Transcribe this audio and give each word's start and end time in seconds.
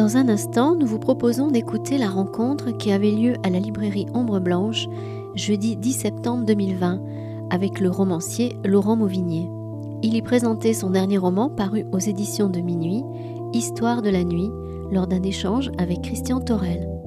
Dans 0.00 0.16
un 0.16 0.30
instant, 0.30 0.76
nous 0.76 0.86
vous 0.86 0.98
proposons 0.98 1.48
d'écouter 1.48 1.98
la 1.98 2.08
rencontre 2.08 2.70
qui 2.70 2.90
avait 2.90 3.10
lieu 3.10 3.34
à 3.42 3.50
la 3.50 3.60
librairie 3.60 4.06
Ombre 4.14 4.40
Blanche 4.40 4.86
jeudi 5.34 5.76
10 5.76 5.92
septembre 5.92 6.46
2020 6.46 7.02
avec 7.50 7.80
le 7.80 7.90
romancier 7.90 8.56
Laurent 8.64 8.96
Mauvignier. 8.96 9.50
Il 10.02 10.16
y 10.16 10.22
présentait 10.22 10.72
son 10.72 10.88
dernier 10.88 11.18
roman 11.18 11.50
paru 11.50 11.84
aux 11.92 11.98
éditions 11.98 12.48
de 12.48 12.60
Minuit, 12.60 13.04
Histoire 13.52 14.00
de 14.00 14.08
la 14.08 14.24
nuit, 14.24 14.48
lors 14.90 15.06
d'un 15.06 15.22
échange 15.22 15.70
avec 15.76 16.00
Christian 16.00 16.40
Torel. 16.40 16.99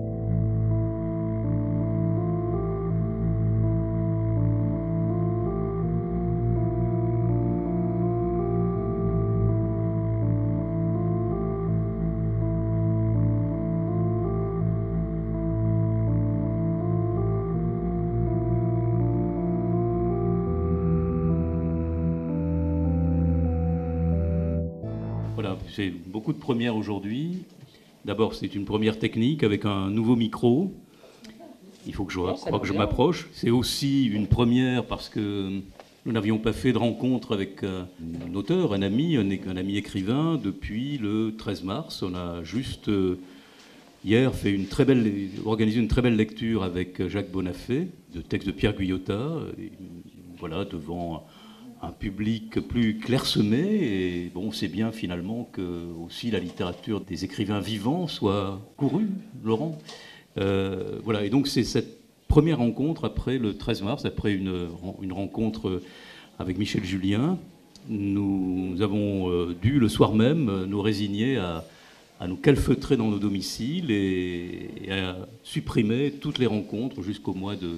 C'est 25.76 25.90
beaucoup 25.90 26.34
de 26.34 26.38
premières 26.38 26.76
aujourd'hui. 26.76 27.46
D'abord, 28.06 28.36
c'est 28.36 28.54
une 28.54 28.64
première 28.64 29.00
technique 29.00 29.42
avec 29.42 29.66
un 29.66 29.90
nouveau 29.90 30.16
micro. 30.16 30.72
Il 31.88 31.96
faut 31.96 32.06
que 32.06 32.14
je, 32.14 32.20
crois 32.20 32.60
que 32.60 32.68
je 32.68 32.74
m'approche. 32.74 33.28
C'est 33.34 33.50
aussi 33.50 34.06
une 34.06 34.28
première 34.28 34.86
parce 34.86 35.10
que 35.10 35.62
nous 36.06 36.12
n'avions 36.12 36.38
pas 36.38 36.54
fait 36.54 36.74
de 36.74 36.78
rencontre 36.78 37.34
avec 37.34 37.64
euh, 37.64 37.86
un 38.24 38.36
auteur, 38.36 38.74
un 38.74 38.84
ami, 38.84 39.18
un, 39.18 39.58
ami 39.58 39.78
écrivain 39.78 40.40
depuis 40.42 41.00
le 41.00 41.34
13 41.40 41.64
mars. 41.64 42.04
On 42.04 42.14
a 42.14 42.44
juste 42.44 42.90
euh, 42.90 43.18
hier 44.06 44.32
fait 44.36 44.52
une 44.52 44.68
très 44.68 44.86
belle, 44.86 45.12
organisé 45.44 45.80
une 45.80 45.88
très 45.88 46.04
belle 46.04 46.18
lecture 46.18 46.62
avec 46.62 47.08
Jacques 47.08 47.32
Bonafé, 47.32 47.88
de 48.14 48.22
texte 48.22 48.46
de 48.46 48.54
Pierre 48.54 48.76
Guyotat, 48.76 49.40
voilà, 50.38 50.66
devant 50.66 51.26
un 51.84 51.92
public 51.92 52.62
plus 52.62 52.98
clairsemé. 52.98 53.60
Et 53.60 54.32
bon, 54.34 54.52
c'est 54.52 54.70
bien 54.70 54.92
finalement 54.92 55.50
que 55.52 55.86
aussi 56.04 56.32
la 56.32 56.40
littérature 56.40 57.02
des 57.02 57.26
écrivains 57.26 57.60
vivants 57.60 58.08
soit 58.08 58.62
courue, 58.78 59.10
Laurent. 59.44 59.78
Euh, 60.38 61.00
voilà, 61.04 61.26
et 61.26 61.30
donc 61.30 61.48
c'est 61.48 61.64
cette 61.64 62.00
première 62.28 62.58
rencontre 62.60 63.06
après 63.06 63.38
le 63.38 63.58
13 63.58 63.84
mars, 63.84 64.06
après 64.06 64.34
une, 64.34 64.70
rencontre 65.12 65.82
avec 66.40 66.58
Michel 66.58 66.84
Julien. 66.84 67.38
Nous 67.90 68.78
avons 68.82 69.30
euh, 69.30 69.56
dû 69.62 69.78
le 69.78 69.90
soir 69.90 70.14
même 70.14 70.64
nous 70.66 70.82
résigner 70.82 71.38
à, 71.38 71.66
à 72.22 72.28
nous 72.28 72.38
calfeutrer 72.38 72.96
dans 72.96 73.10
nos 73.10 73.20
domiciles 73.20 73.92
et, 73.92 74.72
et 74.86 74.92
à 74.92 75.18
supprimer 75.44 76.12
toutes 76.12 76.40
les 76.40 76.48
rencontres 76.48 77.02
jusqu'au 77.02 77.34
mois 77.34 77.58
de, 77.58 77.78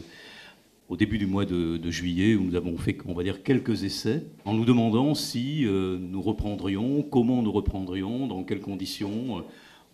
au 0.88 0.98
début 0.98 1.18
du 1.18 1.26
mois 1.26 1.46
de, 1.46 1.90
juillet, 1.90 2.36
où 2.36 2.44
nous 2.44 2.56
avons 2.56 2.78
fait, 2.78 2.98
on 3.06 3.14
va 3.14 3.24
dire, 3.24 3.44
quelques 3.44 3.84
essais, 3.84 4.24
en 4.46 4.54
nous 4.54 4.66
demandant 4.66 5.16
si 5.16 5.66
euh, 5.66 5.98
nous 6.00 6.22
reprendrions, 6.22 7.02
comment 7.04 7.42
nous 7.42 7.52
reprendrions, 7.52 8.28
dans 8.28 8.44
quelles 8.44 8.62
conditions, 8.62 9.40
euh, 9.40 9.42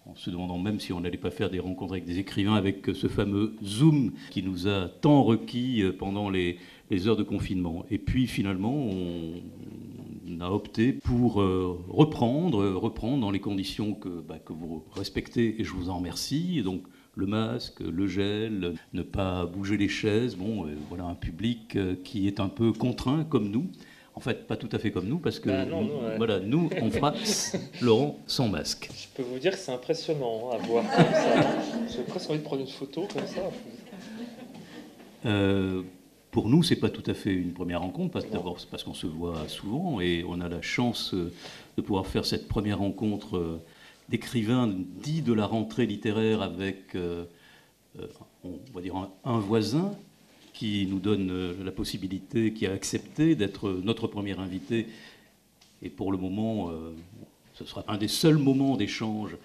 en 0.06 0.16
se 0.16 0.30
demandant 0.30 0.58
même 0.58 0.80
si 0.80 0.92
on 0.92 1.00
n'allait 1.00 1.18
pas 1.18 1.32
faire 1.32 1.50
des 1.50 1.60
rencontres 1.60 1.94
avec 1.94 2.06
des 2.06 2.20
écrivains, 2.20 2.56
avec 2.56 2.90
ce 2.94 3.08
fameux 3.08 3.54
Zoom 3.64 4.12
qui 4.32 4.44
nous 4.44 4.68
a 4.68 4.90
tant 4.90 5.24
requis 5.24 5.84
euh, 5.84 5.94
pendant 5.94 6.30
les, 6.30 6.58
heures 7.06 7.16
de 7.16 7.24
confinement. 7.24 7.86
Et 7.90 7.98
puis 7.98 8.28
finalement, 8.28 8.76
on, 8.76 9.32
a 10.42 10.50
opté 10.50 10.92
pour 10.92 11.36
reprendre, 11.36 12.68
reprendre 12.68 13.22
dans 13.22 13.32
les 13.32 13.40
conditions 13.40 13.94
que, 13.94 14.10
bah, 14.10 14.40
que 14.40 14.54
vous 14.54 14.84
respectez, 14.96 15.62
et 15.62 15.64
je 15.64 15.72
vous 15.72 15.90
en 15.90 15.98
remercie. 16.00 16.64
donc, 16.64 16.82
le 17.16 17.26
masque, 17.26 17.82
le 17.82 18.08
gel, 18.08 18.74
ne 18.94 19.02
pas 19.02 19.46
bouger 19.46 19.78
les 19.78 19.90
chaises. 19.90 20.36
Bon, 20.36 20.66
euh, 20.66 20.76
voilà 20.90 21.06
un 21.06 21.16
public 21.16 21.76
euh, 21.76 21.96
qui 22.04 22.28
est 22.28 22.40
un 22.40 22.50
peu 22.50 22.72
contraint 22.72 23.26
comme 23.26 23.50
nous. 23.50 23.68
En 24.14 24.20
fait, 24.20 24.46
pas 24.46 24.58
tout 24.58 24.70
à 24.74 24.80
fait 24.80 24.92
comme 24.92 25.08
nous, 25.08 25.20
parce 25.20 25.40
que 25.40 25.50
bah, 25.50 25.66
nous, 25.66 25.90
voilà, 26.18 26.40
nous, 26.40 26.70
on 26.82 26.92
fera 26.92 27.14
Laurent 27.82 28.20
sans 28.28 28.50
masque. 28.50 28.90
Je 28.94 29.08
peux 29.16 29.24
vous 29.24 29.40
dire 29.40 29.54
que 29.54 29.58
c'est 29.58 29.72
impressionnant 29.72 30.50
hein, 30.52 30.56
à 30.56 30.68
voir 30.68 30.84
comme 30.84 31.14
ça. 31.14 31.96
J'ai 31.96 32.04
presque 32.04 32.30
envie 32.30 32.40
de 32.40 32.44
prendre 32.44 32.62
une 32.62 32.68
photo 32.68 33.08
comme 33.14 33.26
ça. 33.26 33.42
Euh, 35.26 35.82
pour 36.30 36.50
nous, 36.50 36.62
c'est 36.62 36.76
pas 36.76 36.90
tout 36.90 37.10
à 37.10 37.14
fait 37.14 37.32
une 37.32 37.54
première 37.54 37.82
rencontre, 37.82 38.12
parce, 38.12 38.30
d'abord 38.30 38.58
parce 38.70 38.84
qu'on 38.84 38.94
se 38.94 39.08
voit 39.08 39.48
souvent 39.48 40.02
et 40.02 40.26
on 40.28 40.42
a 40.42 40.50
la 40.50 40.62
chance 40.62 41.14
de 41.14 41.82
pouvoir 41.82 42.06
faire 42.06 42.26
cette 42.26 42.50
première 42.50 42.80
rencontre 42.80 43.62
d'écrivains 44.12 44.70
dits 45.02 45.22
de 45.22 45.32
la 45.32 45.46
rentrée 45.46 45.86
littéraire 45.86 46.42
avec, 46.42 46.96
euh, 46.96 47.24
euh, 47.98 48.08
un, 49.24 49.40
voisin 49.40 49.94
qui 50.54 50.86
nous 50.86 51.00
donne 51.00 51.30
euh, 51.32 51.54
la 51.64 51.72
possibilité, 51.72 52.54
qui 52.54 52.68
a 52.68 52.74
accepté 52.74 53.36
d'être 53.36 53.70
notre 53.84 54.08
premier 54.08 54.38
invité. 54.38 54.88
Et 55.82 55.90
pour 55.90 56.12
le 56.12 56.18
moment, 56.18 56.70
ce 57.56 57.66
sera 57.66 57.84
un 57.88 57.98
des 57.98 58.08
seuls 58.08 58.38
moments 58.38 58.78
d'échange 58.78 59.36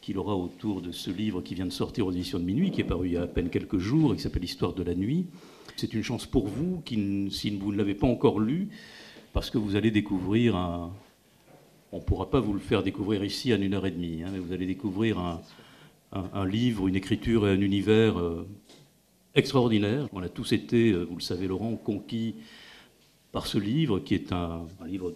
qu'il 0.00 0.18
aura 0.18 0.34
autour 0.34 0.80
de 0.80 0.90
ce 0.90 1.08
livre 1.08 1.40
qui 1.40 1.54
vient 1.54 1.66
de 1.66 1.70
sortir 1.70 2.08
aux 2.08 2.10
éditions 2.10 2.40
de 2.40 2.44
minuit, 2.44 2.72
qui 2.72 2.80
est 2.80 2.84
paru 2.84 3.06
il 3.06 3.12
y 3.12 3.16
a 3.16 3.22
à 3.22 3.26
peine 3.28 3.48
quelques 3.48 3.78
jours 3.78 4.12
et 4.12 4.16
qui 4.16 4.22
s'appelle 4.22 4.42
Histoire 4.42 4.72
de 4.72 4.82
la 4.82 4.96
nuit. 4.96 5.26
C'est 5.76 5.94
une 5.94 6.02
chance 6.02 6.26
pour 6.26 6.48
vous, 6.48 6.82
qui, 6.84 7.28
si 7.30 7.50
vous 7.50 7.70
ne 7.70 7.76
l'avez 7.78 7.94
pas 7.94 8.08
encore 8.08 8.40
lu, 8.40 8.70
parce 9.32 9.50
que 9.50 9.58
vous 9.58 9.76
allez 9.76 9.92
découvrir 9.92 10.56
un, 10.56 10.90
on 11.94 11.98
ne 11.98 12.02
pourra 12.02 12.28
pas 12.28 12.40
vous 12.40 12.52
le 12.52 12.58
faire 12.58 12.82
découvrir 12.82 13.22
ici 13.24 13.54
en 13.54 13.60
une 13.60 13.72
heure 13.72 13.86
et 13.86 13.92
demie, 13.92 14.24
hein, 14.24 14.30
mais 14.32 14.40
vous 14.40 14.52
allez 14.52 14.66
découvrir 14.66 15.16
un, 16.12 16.44
livre, 16.44 16.88
une 16.88 16.96
écriture 16.96 17.46
et 17.46 17.52
un 17.52 17.60
univers 17.60 18.18
euh, 18.18 18.48
extraordinaire. 19.36 20.08
On 20.12 20.20
a 20.20 20.28
tous 20.28 20.52
été, 20.52 20.90
euh, 20.90 21.04
vous 21.04 21.14
le 21.14 21.22
savez 21.22 21.46
Laurent, 21.46 21.76
conquis 21.76 22.34
par 23.30 23.46
ce 23.46 23.58
livre, 23.58 24.00
qui 24.00 24.14
est 24.14 24.32
un, 24.32 24.66
livre 24.84 25.14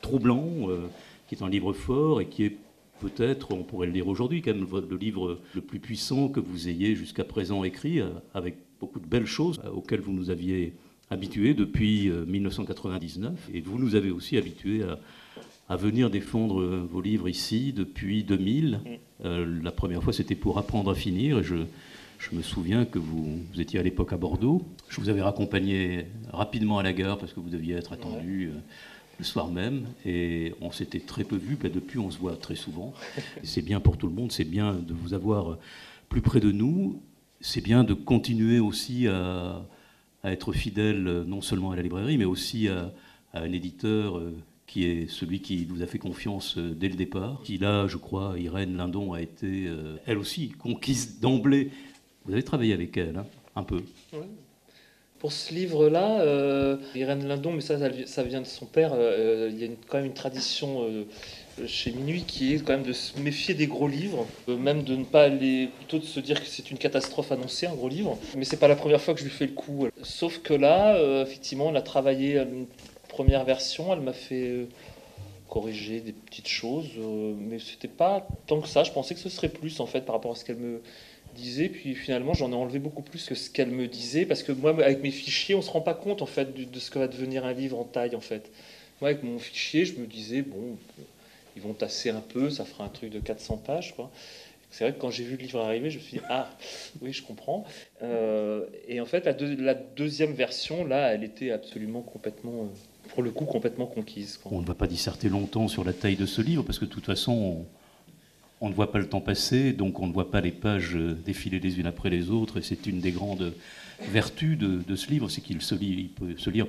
troublant, 0.00 0.68
euh, 0.68 0.88
qui 1.28 1.36
est 1.36 1.42
un 1.42 1.48
livre 1.48 1.72
fort 1.72 2.20
et 2.20 2.26
qui 2.26 2.46
est 2.46 2.56
peut-être, 2.98 3.52
on 3.52 3.62
pourrait 3.62 3.86
le 3.86 3.92
lire 3.92 4.08
aujourd'hui, 4.08 4.42
quand 4.42 4.54
même 4.54 4.66
le 4.90 4.96
livre 4.96 5.38
le 5.54 5.60
plus 5.60 5.78
puissant 5.78 6.28
que 6.28 6.40
vous 6.40 6.68
ayez 6.68 6.96
jusqu'à 6.96 7.24
présent 7.24 7.62
écrit, 7.62 8.00
avec 8.34 8.56
beaucoup 8.80 8.98
de 8.98 9.06
belles 9.06 9.26
choses 9.26 9.60
auxquelles 9.72 10.00
vous 10.00 10.12
nous 10.12 10.30
aviez 10.30 10.74
habitués 11.10 11.54
depuis 11.54 12.10
1999. 12.10 13.50
Et 13.54 13.60
vous 13.60 13.78
nous 13.78 13.94
avez 13.94 14.10
aussi 14.10 14.36
habitués 14.36 14.82
à, 14.84 14.98
à 15.72 15.76
venir 15.76 16.10
défendre 16.10 16.60
euh, 16.60 16.86
vos 16.90 17.00
livres 17.00 17.30
ici 17.30 17.72
depuis 17.72 18.24
2000. 18.24 18.72
Mm. 18.72 18.88
Euh, 19.24 19.60
la 19.62 19.72
première 19.72 20.02
fois, 20.02 20.12
c'était 20.12 20.34
pour 20.34 20.58
apprendre 20.58 20.90
à 20.90 20.94
finir. 20.94 21.38
Et 21.38 21.42
je, 21.42 21.56
je 22.18 22.36
me 22.36 22.42
souviens 22.42 22.84
que 22.84 22.98
vous, 22.98 23.38
vous 23.50 23.60
étiez 23.60 23.80
à 23.80 23.82
l'époque 23.82 24.12
à 24.12 24.18
Bordeaux. 24.18 24.60
Je 24.90 25.00
vous 25.00 25.08
avais 25.08 25.22
raccompagné 25.22 26.08
rapidement 26.30 26.78
à 26.78 26.82
la 26.82 26.92
gare 26.92 27.16
parce 27.16 27.32
que 27.32 27.40
vous 27.40 27.48
deviez 27.48 27.74
être 27.74 27.94
attendu 27.94 28.48
euh, 28.48 28.58
le 29.18 29.24
soir 29.24 29.48
même. 29.48 29.86
Et 30.04 30.52
on 30.60 30.70
s'était 30.72 31.00
très 31.00 31.24
peu 31.24 31.36
vu. 31.36 31.56
depuis, 31.56 31.98
on 31.98 32.10
se 32.10 32.18
voit 32.18 32.36
très 32.36 32.56
souvent. 32.56 32.92
C'est 33.42 33.62
bien 33.62 33.80
pour 33.80 33.96
tout 33.96 34.08
le 34.08 34.14
monde. 34.14 34.30
C'est 34.30 34.44
bien 34.44 34.74
de 34.74 34.92
vous 34.92 35.14
avoir 35.14 35.56
plus 36.10 36.20
près 36.20 36.40
de 36.40 36.52
nous. 36.52 37.00
C'est 37.40 37.62
bien 37.62 37.82
de 37.82 37.94
continuer 37.94 38.60
aussi 38.60 39.08
à, 39.08 39.64
à, 40.22 40.32
être 40.32 40.52
fidèle 40.52 41.24
non 41.26 41.40
seulement 41.40 41.70
à 41.70 41.76
la 41.76 41.82
librairie, 41.82 42.18
mais 42.18 42.26
aussi 42.26 42.68
à, 42.68 42.92
à 43.32 43.40
un 43.40 43.52
éditeur 43.52 44.20
qui 44.72 44.86
est 44.86 45.06
celui 45.10 45.40
qui 45.40 45.66
vous 45.66 45.82
a 45.82 45.86
fait 45.86 45.98
confiance 45.98 46.56
euh, 46.56 46.74
dès 46.74 46.88
le 46.88 46.94
départ, 46.94 47.42
qui 47.44 47.58
là, 47.58 47.86
je 47.88 47.98
crois, 47.98 48.36
Irène 48.38 48.78
Lindon 48.78 49.12
a 49.12 49.20
été, 49.20 49.66
euh, 49.66 49.96
elle 50.06 50.16
aussi, 50.16 50.48
conquise 50.48 51.20
d'emblée. 51.20 51.70
Vous 52.24 52.32
avez 52.32 52.42
travaillé 52.42 52.72
avec 52.72 52.96
elle, 52.96 53.18
hein, 53.18 53.26
un 53.54 53.64
peu. 53.64 53.82
Pour 55.18 55.30
ce 55.30 55.52
livre-là, 55.52 56.22
euh, 56.22 56.78
Irène 56.94 57.28
Lindon, 57.28 57.52
mais 57.52 57.60
ça, 57.60 57.76
ça 58.06 58.22
vient 58.22 58.40
de 58.40 58.46
son 58.46 58.64
père, 58.64 58.94
il 58.96 59.58
y 59.60 59.64
a 59.64 59.68
quand 59.88 59.98
même 59.98 60.06
une 60.06 60.14
tradition 60.14 60.88
chez 61.66 61.92
Minuit 61.92 62.24
qui 62.26 62.54
est 62.54 62.64
quand 62.64 62.72
même 62.72 62.82
de 62.82 62.94
se 62.94 63.20
méfier 63.20 63.54
des 63.54 63.66
gros 63.66 63.88
livres, 63.88 64.26
même 64.48 64.84
de 64.84 64.96
ne 64.96 65.04
pas 65.04 65.24
aller, 65.24 65.68
plutôt 65.76 65.98
de 65.98 66.04
se 66.04 66.18
dire 66.18 66.40
que 66.40 66.46
c'est 66.46 66.70
une 66.70 66.78
catastrophe 66.78 67.30
annoncée, 67.30 67.66
un 67.66 67.74
gros 67.74 67.90
livre. 67.90 68.18
Mais 68.36 68.44
c'est 68.44 68.56
pas 68.56 68.68
la 68.68 68.76
première 68.76 69.02
fois 69.02 69.12
que 69.12 69.20
je 69.20 69.24
lui 69.24 69.30
fais 69.30 69.46
le 69.46 69.52
coup. 69.52 69.86
Sauf 70.02 70.38
que 70.38 70.54
là, 70.54 70.98
effectivement, 71.22 71.66
on 71.66 71.74
a 71.74 71.82
travaillé 71.82 72.42
première 73.12 73.44
version, 73.44 73.92
elle 73.92 74.00
m'a 74.00 74.14
fait 74.14 74.48
euh, 74.48 74.66
corriger 75.48 76.00
des 76.00 76.12
petites 76.12 76.48
choses, 76.48 76.88
euh, 76.98 77.34
mais 77.38 77.58
c'était 77.58 77.86
pas 77.86 78.26
tant 78.46 78.60
que 78.60 78.68
ça. 78.68 78.84
Je 78.84 78.90
pensais 78.90 79.14
que 79.14 79.20
ce 79.20 79.28
serait 79.28 79.50
plus 79.50 79.80
en 79.80 79.86
fait 79.86 80.00
par 80.00 80.14
rapport 80.14 80.32
à 80.32 80.34
ce 80.34 80.44
qu'elle 80.44 80.56
me 80.56 80.80
disait. 81.36 81.68
Puis 81.68 81.94
finalement, 81.94 82.32
j'en 82.32 82.50
ai 82.50 82.54
enlevé 82.54 82.78
beaucoup 82.78 83.02
plus 83.02 83.26
que 83.26 83.34
ce 83.34 83.50
qu'elle 83.50 83.70
me 83.70 83.86
disait, 83.86 84.24
parce 84.24 84.42
que 84.42 84.52
moi, 84.52 84.70
avec 84.70 85.02
mes 85.02 85.10
fichiers, 85.10 85.54
on 85.54 85.62
se 85.62 85.70
rend 85.70 85.82
pas 85.82 85.94
compte 85.94 86.22
en 86.22 86.26
fait 86.26 86.54
de, 86.54 86.78
ce 86.78 86.90
que 86.90 86.98
va 86.98 87.06
devenir 87.06 87.44
un 87.44 87.52
livre 87.52 87.78
en 87.78 87.84
taille 87.84 88.16
en 88.16 88.20
fait. 88.20 88.50
Moi, 89.00 89.10
avec 89.10 89.22
mon 89.22 89.38
fichier, 89.38 89.84
je 89.84 89.96
me 89.96 90.06
disais 90.06 90.40
bon, 90.40 90.78
ils 91.54 91.62
vont 91.62 91.74
tasser 91.74 92.08
un 92.08 92.20
peu, 92.20 92.48
ça 92.48 92.64
fera 92.64 92.84
un 92.84 92.88
truc 92.88 93.10
de 93.10 93.20
400 93.20 93.58
pages, 93.58 93.94
quoi. 93.94 94.10
C'est 94.70 94.84
vrai 94.84 94.94
que 94.94 95.00
quand 95.00 95.10
j'ai 95.10 95.24
vu 95.24 95.36
le 95.36 95.42
livre 95.42 95.60
arriver, 95.60 95.90
je 95.90 95.98
me 95.98 96.02
suis 96.02 96.16
dit 96.16 96.24
ah 96.30 96.48
oui, 97.02 97.12
je 97.12 97.22
comprends. 97.22 97.64
Euh, 98.02 98.64
et 98.88 99.02
en 99.02 99.04
fait, 99.04 99.26
la, 99.26 99.74
deuxième 99.74 100.32
version 100.32 100.86
là, 100.86 101.12
elle 101.12 101.24
était 101.24 101.50
absolument 101.50 102.00
complètement 102.00 102.70
pour 103.12 103.22
le 103.22 103.30
coup 103.30 103.44
complètement 103.44 103.86
conquise. 103.86 104.40
On 104.44 104.60
ne 104.60 104.66
va 104.66 104.74
pas 104.74 104.86
disserter 104.86 105.28
longtemps 105.28 105.68
sur 105.68 105.84
la 105.84 105.92
taille 105.92 106.16
de 106.16 106.26
ce 106.26 106.42
livre, 106.42 106.62
parce 106.62 106.78
que 106.78 106.84
de 106.84 106.90
toute 106.90 107.06
façon, 107.06 107.66
on 108.60 108.68
ne 108.68 108.74
voit 108.74 108.92
pas 108.92 108.98
le 108.98 109.08
temps 109.08 109.20
passer, 109.20 109.72
donc 109.72 110.00
on 110.00 110.06
ne 110.06 110.12
voit 110.12 110.30
pas 110.30 110.40
les 110.40 110.52
pages 110.52 110.94
défiler 110.94 111.60
les 111.60 111.78
unes 111.78 111.86
après 111.86 112.10
les 112.10 112.30
autres, 112.30 112.58
et 112.58 112.62
c'est 112.62 112.86
une 112.86 113.00
des 113.00 113.12
grandes 113.12 113.52
vertus 114.10 114.58
de, 114.58 114.96
ce 114.96 115.10
livre, 115.10 115.28
c'est 115.28 115.40
qu'il 115.40 115.60
se 115.62 115.74
lit, 115.74 116.10
peut 116.14 116.36
se 116.36 116.50
lire 116.50 116.66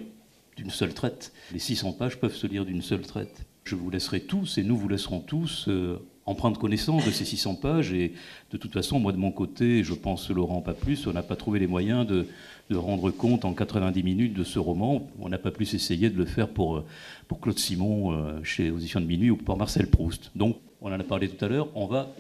d'une 0.58 0.70
seule 0.70 0.94
traite. 0.94 1.34
Les 1.52 1.60
600 1.60 1.94
pages 1.94 2.20
peuvent 2.20 2.36
se 2.36 2.48
lire 2.48 2.66
d'une 2.66 2.82
seule 2.82 3.02
traite. 3.02 3.46
Je 3.64 3.76
vous 3.76 3.90
laisserai 3.90 4.22
tous, 4.22 4.58
et 4.58 4.64
nous 4.64 4.78
vous 4.78 4.90
laisserons 4.90 5.20
tous, 5.20 5.66
euh, 5.68 6.00
en 6.26 6.36
prendre 6.36 6.60
connaissance 6.60 7.06
de 7.06 7.12
ces 7.12 7.26
600 7.26 7.56
pages. 7.56 7.94
Et 7.94 8.14
de 8.52 8.58
toute 8.58 8.74
façon, 8.74 9.00
moi 9.00 9.12
de 9.12 9.18
mon 9.18 9.32
côté, 9.32 9.84
je 9.84 9.94
pense 9.94 10.30
Laurent 10.30 10.62
pas 10.62 10.74
plus, 10.74 11.08
on 11.08 11.14
n'a 11.14 11.24
pas 11.24 11.36
trouvé 11.36 11.60
les 11.60 11.68
moyens 11.68 12.06
de, 12.08 12.28
rendre 12.72 13.12
compte 13.12 13.46
en 13.46 13.54
90 13.54 14.02
minutes 14.02 14.34
de 14.34 14.44
ce 14.44 14.58
roman. 14.58 15.08
On 15.20 15.30
n'a 15.30 15.38
pas 15.38 15.52
plus 15.52 15.76
essayé 15.76 16.10
de 16.10 16.18
le 16.18 16.26
faire 16.26 16.50
pour, 16.50 16.78
euh, 16.78 16.86
pour 17.28 17.40
Claude 17.40 17.60
Simon 17.60 18.14
euh, 18.14 18.44
chez 18.44 18.72
Audition 18.72 19.00
de 19.00 19.06
Minuit 19.06 19.30
ou 19.30 19.38
pour 19.38 19.58
Marcel 19.58 19.86
Proust. 19.86 20.32
Donc, 20.36 20.58
on 20.82 20.88
en 20.88 21.00
a 21.00 21.04
parlé 21.04 21.30
tout 21.30 21.46
à 21.46 21.48
l'heure, 21.48 21.68
on 21.76 21.86
va 21.86 22.12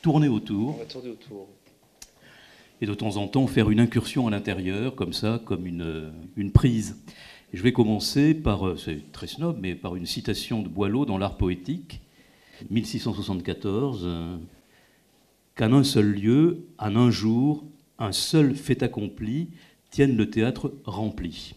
tourner 0.00 0.28
autour. 0.28 0.76
On 0.76 0.78
va 0.78 0.86
tourner 0.86 1.10
autour. 1.10 1.46
Et 2.80 2.86
de 2.86 2.94
temps 2.94 3.18
en 3.18 3.28
temps 3.28 3.46
faire 3.46 3.68
une 3.68 3.80
incursion 3.80 4.28
à 4.28 4.30
l'intérieur, 4.30 4.94
comme 4.94 5.12
ça, 5.12 5.42
comme 5.44 5.66
une, 5.66 6.10
une 6.36 6.52
prise. 6.52 6.96
je 7.52 7.62
vais 7.62 7.72
commencer 7.72 8.32
par, 8.32 8.66
euh, 8.66 8.76
c'est 8.76 9.12
très 9.12 9.26
snob, 9.26 9.58
mais 9.60 9.74
par 9.74 9.94
une 9.94 10.06
citation 10.06 10.62
de 10.62 10.68
Boileau 10.68 11.04
dans 11.04 11.18
L'Art 11.18 11.36
poétique, 11.36 12.00
1674, 12.70 14.02
euh, 14.04 14.36
qu'en 15.54 15.72
un 15.72 15.84
seul 15.84 16.12
lieu, 16.12 16.66
en 16.78 16.96
un 16.96 17.10
jour, 17.10 17.64
un 17.98 18.12
seul 18.12 18.54
fait 18.54 18.82
accompli, 18.82 19.50
tienne 19.90 20.16
le 20.16 20.30
théâtre 20.30 20.72
rempli. 20.84 21.54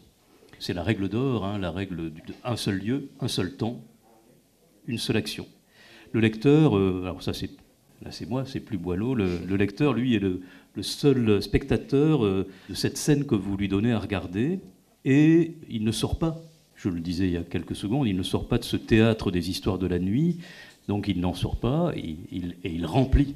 C'est 0.59 0.73
la 0.73 0.83
règle 0.83 1.09
d'or, 1.09 1.45
hein, 1.45 1.57
la 1.57 1.71
règle 1.71 2.11
d'un 2.11 2.55
seul 2.55 2.77
lieu, 2.77 3.09
un 3.19 3.27
seul 3.27 3.55
temps, 3.55 3.81
une 4.87 4.97
seule 4.97 5.17
action. 5.17 5.47
Le 6.11 6.19
lecteur, 6.19 6.77
euh, 6.77 7.01
alors 7.03 7.23
ça 7.23 7.33
c'est 7.33 7.49
là 8.03 8.11
c'est 8.11 8.27
moi, 8.27 8.45
c'est 8.45 8.59
plus 8.59 8.77
Boileau, 8.77 9.15
le, 9.15 9.55
lecteur 9.55 9.93
lui 9.93 10.15
est 10.15 10.19
le, 10.19 10.41
seul 10.81 11.41
spectateur 11.41 12.25
euh, 12.25 12.47
de 12.69 12.73
cette 12.73 12.97
scène 12.97 13.25
que 13.25 13.35
vous 13.35 13.57
lui 13.57 13.67
donnez 13.67 13.91
à 13.91 13.99
regarder, 13.99 14.59
et 15.05 15.55
il 15.69 15.83
ne 15.83 15.91
sort 15.91 16.17
pas, 16.19 16.41
je 16.75 16.89
le 16.89 16.99
disais 16.99 17.27
il 17.27 17.33
y 17.33 17.37
a 17.37 17.43
quelques 17.43 17.75
secondes, 17.75 18.07
il 18.07 18.15
ne 18.15 18.23
sort 18.23 18.47
pas 18.47 18.57
de 18.57 18.63
ce 18.63 18.77
théâtre 18.77 19.31
des 19.31 19.49
histoires 19.49 19.77
de 19.77 19.87
la 19.87 19.99
nuit, 19.99 20.39
donc 20.91 21.07
il 21.07 21.21
n'en 21.21 21.33
sort 21.33 21.55
pas, 21.55 21.93
et 21.95 22.17
il, 22.33 22.85
remplit, 22.85 23.35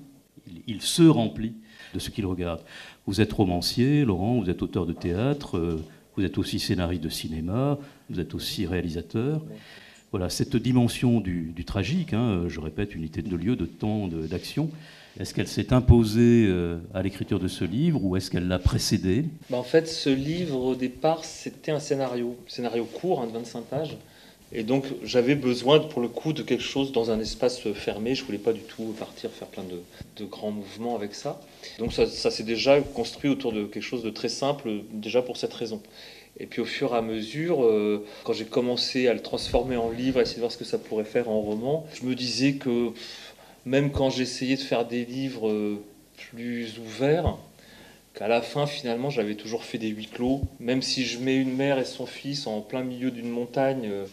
il, 0.68 0.82
se 0.82 1.04
remplit 1.04 1.54
de 1.94 2.00
ce 2.00 2.10
qu'il 2.10 2.26
regarde. 2.26 2.60
Vous 3.08 3.22
êtes 3.22 3.32
romancier, 3.32 4.04
Laurent, 4.04 4.42
vous 4.42 4.50
êtes 4.50 4.62
auteur 4.62 4.86
de 4.86 4.92
théâtre, 4.92 5.58
euh, 5.58 5.82
vous 6.18 6.26
êtes 6.26 6.38
aussi 6.38 6.60
scénariste 6.60 7.02
de 7.02 7.08
cinéma, 7.08 7.80
vous 8.10 8.20
êtes 8.20 8.36
aussi 8.36 8.66
réalisateur. 8.66 9.42
Voilà, 10.12 10.28
cette 10.28 10.58
dimension 10.58 11.22
du, 11.22 11.64
tragique, 11.66 12.12
hein, 12.12 12.44
je 12.50 12.60
répète, 12.60 12.94
unité 12.94 13.22
de 13.22 13.38
lieu, 13.38 13.56
de 13.56 13.66
temps, 13.66 14.10
d'action, 14.10 14.70
est-ce 15.18 15.34
qu'elle 15.34 15.48
s'est 15.48 15.72
imposée 15.72 16.48
euh, 16.50 16.80
à 16.94 17.02
l'écriture 17.04 17.40
de 17.40 17.48
ce 17.48 17.64
livre 17.64 18.04
ou 18.04 18.18
est-ce 18.18 18.30
qu'elle 18.30 18.50
l'a 18.50 18.60
précédé 18.60 19.24
bah, 19.50 19.56
En 19.56 19.64
fait, 19.64 19.88
ce 19.88 20.10
livre, 20.10 20.60
au 20.60 20.76
départ, 20.76 21.24
c'était 21.24 21.72
un 21.72 21.80
scénario, 21.80 22.36
scénario 22.50 22.84
court, 22.84 23.22
hein, 23.22 23.28
de 23.28 23.32
25 23.32 23.62
pages. 23.62 23.98
Et 24.58 24.64
donc, 24.64 24.86
j'avais 25.04 25.36
besoin, 25.36 25.82
pour 25.82 26.02
le 26.02 26.08
coup, 26.08 26.32
de 26.32 26.42
quelque 26.42 26.64
chose 26.64 26.94
dans 26.94 27.12
un 27.12 27.20
espace 27.20 27.60
fermé. 27.74 28.16
Je 28.16 28.24
voulais 28.24 28.38
pas 28.38 28.54
du 28.54 28.62
tout 28.62 28.96
partir 28.98 29.30
faire 29.30 29.50
plein 29.50 29.66
de, 29.66 30.26
grands 30.26 30.52
mouvements 30.52 30.96
avec 30.96 31.14
ça. 31.14 31.42
Donc, 31.78 31.92
ça, 31.92 32.08
ça 32.08 32.32
s'est 32.32 32.44
déjà 32.44 32.80
construit 32.80 33.30
autour 33.30 33.52
de 33.52 33.66
quelque 33.66 33.84
chose 33.84 34.02
de 34.02 34.10
très 34.10 34.30
simple, 34.30 34.70
déjà 34.94 35.22
pour 35.22 35.36
cette 35.36 35.54
raison. 35.54 35.82
Et 36.40 36.48
puis 36.48 36.62
au 36.62 36.66
fur 36.66 36.94
et 36.94 36.98
à 36.98 37.02
mesure, 37.02 37.64
euh, 37.64 38.06
quand 38.24 38.34
j'ai 38.34 38.46
commencé 38.46 39.08
à 39.08 39.14
le 39.14 39.22
transformer 39.22 39.78
en 39.78 39.90
livre, 39.90 40.20
à 40.20 40.24
essayer 40.24 40.38
de 40.38 40.42
voir 40.42 40.52
ce 40.52 40.58
que 40.58 40.66
ça 40.66 40.78
pourrait 40.78 41.06
faire 41.06 41.30
en 41.30 41.40
roman, 41.40 41.86
je 41.94 42.06
me 42.06 42.14
disais 42.14 42.54
que 42.54 42.92
même 43.66 43.92
quand 43.92 44.10
j'essayais 44.10 44.58
de 44.58 44.62
faire 44.62 44.86
des 44.86 45.06
livres 45.06 45.48
euh, 45.48 45.82
plus 46.18 46.78
ouverts, 46.78 47.38
qu'à 48.16 48.28
la 48.28 48.42
fin 48.42 48.68
finalement 48.68 49.10
j'avais 49.10 49.36
toujours 49.36 49.64
fait 49.64 49.78
des 49.78 49.88
huis 49.88 50.08
clos. 50.08 50.42
Même 50.60 50.82
si 50.82 51.06
je 51.06 51.20
mets 51.20 51.38
une 51.38 51.56
mère 51.56 51.80
et 51.80 51.86
son 51.86 52.06
fils 52.06 52.48
en 52.48 52.60
plein 52.60 52.84
milieu 52.84 53.12
d'une 53.12 53.30
montagne 53.30 53.88
euh, 53.90 54.06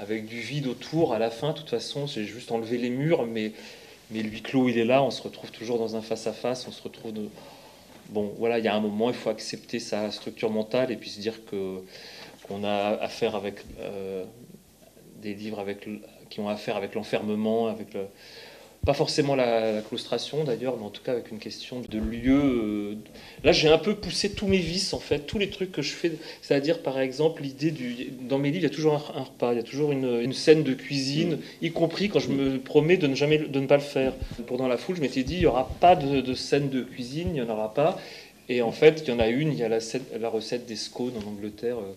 avec 0.00 0.26
du 0.26 0.40
vide 0.40 0.66
autour, 0.66 1.12
à 1.12 1.18
la 1.18 1.30
fin, 1.30 1.48
de 1.48 1.58
toute 1.58 1.70
façon, 1.70 2.06
j'ai 2.06 2.24
juste 2.24 2.50
enlevé 2.50 2.78
les 2.78 2.90
murs, 2.90 3.26
mais, 3.26 3.52
mais 4.10 4.22
le 4.22 4.30
huis 4.30 4.42
clos 4.42 4.68
il 4.68 4.78
est 4.78 4.84
là, 4.84 5.02
on 5.02 5.10
se 5.10 5.22
retrouve 5.22 5.50
toujours 5.50 5.78
dans 5.78 5.94
un 5.96 6.02
face-à-face, 6.02 6.66
on 6.66 6.72
se 6.72 6.82
retrouve... 6.82 7.12
De 7.12 7.28
bon, 8.08 8.32
voilà, 8.38 8.58
il 8.58 8.64
y 8.64 8.68
a 8.68 8.74
un 8.74 8.80
moment, 8.80 9.10
il 9.10 9.16
faut 9.16 9.30
accepter 9.30 9.78
sa 9.78 10.10
structure 10.10 10.50
mentale 10.50 10.90
et 10.90 10.96
puis 10.96 11.10
se 11.10 11.20
dire 11.20 11.34
qu'on 11.44 12.64
a 12.64 12.98
affaire 13.00 13.34
avec 13.34 13.60
euh, 13.80 14.24
des 15.16 15.34
livres 15.34 15.60
avec, 15.60 15.88
qui 16.28 16.40
ont 16.40 16.48
affaire 16.48 16.76
avec 16.76 16.94
l'enfermement, 16.94 17.68
avec 17.68 17.94
le, 17.94 18.06
pas 18.84 18.94
forcément 18.94 19.34
la, 19.34 19.82
claustration 19.82 20.42
d'ailleurs, 20.44 20.76
mais 20.78 20.84
en 20.84 20.90
tout 20.90 21.02
cas 21.02 21.12
avec 21.12 21.30
une 21.30 21.38
question 21.38 21.80
de 21.80 21.98
lieu. 21.98 22.40
Euh, 22.40 22.94
là, 23.44 23.52
j'ai 23.52 23.68
un 23.68 23.76
peu 23.76 23.94
poussé 23.94 24.32
tous 24.32 24.46
mes 24.46 24.58
vices 24.58 24.94
en 24.94 24.98
fait, 24.98 25.20
tous 25.20 25.38
les 25.38 25.50
trucs 25.50 25.70
que 25.70 25.82
je 25.82 25.92
fais. 25.92 26.12
C'est-à-dire, 26.40 26.82
par 26.82 26.98
exemple, 26.98 27.42
l'idée 27.42 27.72
du. 27.72 28.10
Dans 28.22 28.38
mes 28.38 28.50
livres, 28.50 28.64
il 28.64 28.68
y 28.70 28.72
a 28.72 28.74
toujours 28.74 28.94
un, 28.94 29.22
repas, 29.22 29.52
il 29.52 29.56
y 29.56 29.60
a 29.60 29.64
toujours 29.64 29.92
une, 29.92 30.32
scène 30.32 30.62
de 30.62 30.72
cuisine, 30.72 31.38
y 31.60 31.70
compris 31.70 32.08
quand 32.08 32.20
je 32.20 32.30
me 32.30 32.58
promets 32.58 32.96
de 32.96 33.06
ne 33.06 33.14
jamais 33.14 33.38
de 33.38 33.60
ne 33.60 33.66
pas 33.66 33.76
le 33.76 33.82
faire. 33.82 34.14
Pendant 34.46 34.68
la 34.68 34.78
foule, 34.78 34.96
je 34.96 35.02
m'étais 35.02 35.24
dit, 35.24 35.34
il 35.34 35.40
n'y 35.40 35.46
aura 35.46 35.68
pas 35.80 35.96
de, 35.96 36.34
scène 36.34 36.70
de 36.70 36.82
cuisine, 36.82 37.28
il 37.28 37.34
n'y 37.34 37.42
en 37.42 37.50
aura 37.50 37.74
pas. 37.74 37.98
Et 38.48 38.62
en 38.62 38.72
fait, 38.72 39.02
il 39.04 39.10
y 39.10 39.12
en 39.12 39.20
a 39.20 39.28
une, 39.28 39.52
il 39.52 39.58
y 39.58 39.62
a 39.62 39.68
la, 39.68 39.78
la 40.18 40.28
recette 40.28 40.66
des 40.66 40.76
scones 40.76 41.12
en 41.22 41.28
Angleterre. 41.28 41.76
Euh, 41.78 41.92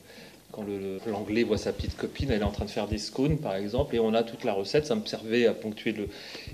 quand 0.54 0.64
l'anglais 1.08 1.44
voit 1.44 1.58
sa 1.58 1.74
petite 1.74 1.98
copine, 1.98 2.30
elle 2.30 2.42
est 2.42 2.46
en 2.46 2.52
train 2.52 2.66
de 2.66 2.70
faire 2.70 2.88
des 2.88 3.00
scones, 3.00 3.40
par 3.40 3.56
exemple, 3.56 3.96
et 3.96 4.00
on 4.00 4.14
a 4.14 4.22
toute 4.22 4.44
la 4.44 4.54
recette, 4.54 4.86
ça 4.86 4.94
me 4.94 5.04
servait 5.04 5.48
à 5.48 5.54
ponctuer 5.54 5.92
le. 5.94 6.08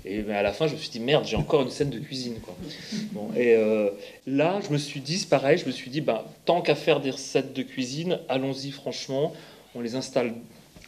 Et 0.06 0.24
à 0.32 0.42
la 0.42 0.52
fin, 0.54 0.66
je 0.66 0.72
me 0.72 0.78
suis 0.78 0.88
dit, 0.88 1.00
merde, 1.00 1.26
j'ai 1.26 1.36
encore 1.36 1.60
une 1.62 1.70
scène 1.70 1.90
de 1.90 1.98
cuisine. 1.98 2.40
Quoi. 2.40 2.56
Bon, 3.12 3.28
et 3.36 3.54
euh, 3.56 3.90
là, 4.26 4.60
je 4.66 4.72
me 4.72 4.78
suis 4.78 5.00
dit, 5.00 5.18
c'est 5.18 5.28
pareil, 5.28 5.58
je 5.58 5.66
me 5.66 5.70
suis 5.70 5.90
dit, 5.90 6.00
bah, 6.00 6.24
tant 6.46 6.62
qu'à 6.62 6.74
faire 6.74 7.00
des 7.00 7.10
recettes 7.10 7.52
de 7.52 7.62
cuisine, 7.62 8.18
allons-y 8.28 8.70
franchement, 8.70 9.34
on 9.74 9.80
les 9.80 9.94
installe 9.96 10.32